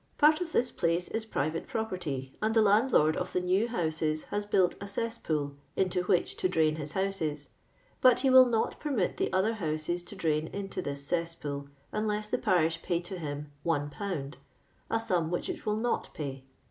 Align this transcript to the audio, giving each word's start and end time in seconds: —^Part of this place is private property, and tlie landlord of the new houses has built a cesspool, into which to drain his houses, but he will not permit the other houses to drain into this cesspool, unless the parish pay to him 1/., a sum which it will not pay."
—^Part 0.19 0.41
of 0.41 0.51
this 0.51 0.71
place 0.71 1.09
is 1.09 1.27
private 1.27 1.67
property, 1.67 2.35
and 2.41 2.55
tlie 2.55 2.63
landlord 2.63 3.15
of 3.15 3.33
the 3.33 3.39
new 3.39 3.67
houses 3.67 4.23
has 4.23 4.47
built 4.47 4.73
a 4.81 4.87
cesspool, 4.87 5.57
into 5.75 6.01
which 6.05 6.35
to 6.37 6.49
drain 6.49 6.77
his 6.77 6.93
houses, 6.93 7.49
but 8.01 8.21
he 8.21 8.29
will 8.31 8.47
not 8.47 8.79
permit 8.79 9.17
the 9.17 9.31
other 9.31 9.53
houses 9.53 10.01
to 10.01 10.15
drain 10.15 10.47
into 10.47 10.81
this 10.81 11.05
cesspool, 11.05 11.69
unless 11.91 12.31
the 12.31 12.39
parish 12.39 12.81
pay 12.81 12.99
to 13.01 13.19
him 13.19 13.51
1/., 13.63 14.33
a 14.89 14.99
sum 14.99 15.29
which 15.29 15.47
it 15.49 15.67
will 15.67 15.77
not 15.77 16.11
pay." 16.15 16.45